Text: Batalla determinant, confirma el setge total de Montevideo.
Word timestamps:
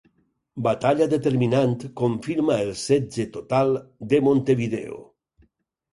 Batalla 0.67 1.07
determinant, 1.11 1.75
confirma 2.01 2.57
el 2.65 2.73
setge 2.85 3.29
total 3.39 3.73
de 4.15 4.23
Montevideo. 4.29 4.99